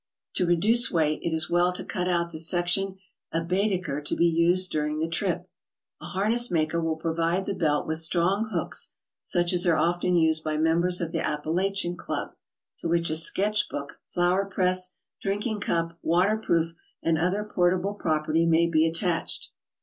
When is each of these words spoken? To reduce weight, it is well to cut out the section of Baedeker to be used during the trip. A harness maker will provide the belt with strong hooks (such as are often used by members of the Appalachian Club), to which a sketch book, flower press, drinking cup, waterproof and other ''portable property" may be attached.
To 0.37 0.47
reduce 0.47 0.89
weight, 0.89 1.21
it 1.21 1.31
is 1.31 1.47
well 1.47 1.71
to 1.73 1.83
cut 1.83 2.07
out 2.07 2.31
the 2.31 2.39
section 2.39 2.97
of 3.31 3.47
Baedeker 3.47 4.01
to 4.01 4.15
be 4.15 4.25
used 4.25 4.71
during 4.71 4.97
the 4.97 5.07
trip. 5.07 5.47
A 6.01 6.05
harness 6.05 6.49
maker 6.49 6.81
will 6.81 6.95
provide 6.95 7.45
the 7.45 7.53
belt 7.53 7.85
with 7.85 7.99
strong 7.99 8.49
hooks 8.51 8.89
(such 9.23 9.53
as 9.53 9.67
are 9.67 9.77
often 9.77 10.15
used 10.15 10.43
by 10.43 10.57
members 10.57 11.01
of 11.01 11.11
the 11.11 11.23
Appalachian 11.23 11.95
Club), 11.95 12.33
to 12.79 12.87
which 12.87 13.11
a 13.11 13.15
sketch 13.15 13.69
book, 13.69 13.99
flower 14.09 14.45
press, 14.47 14.95
drinking 15.21 15.59
cup, 15.59 15.99
waterproof 16.01 16.73
and 17.03 17.19
other 17.19 17.43
''portable 17.43 17.99
property" 17.99 18.47
may 18.47 18.65
be 18.65 18.87
attached. 18.87 19.51